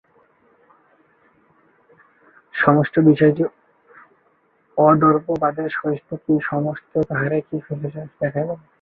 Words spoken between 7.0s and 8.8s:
তাহাও তিনি বিশ্লেষণপূর্বক দেখাইলেন।